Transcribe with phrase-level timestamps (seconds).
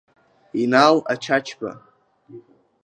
[0.61, 1.71] Инал Ачачба.